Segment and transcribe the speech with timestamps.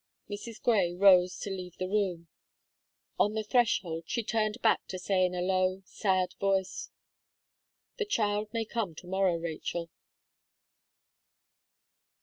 [0.31, 0.59] '"Mrs.
[0.59, 2.27] Gray rose to leave the room.
[3.19, 6.89] On the threshold, she turned back to say in a low, sad voice:
[7.99, 9.91] "The child may come to morrow, Rachel."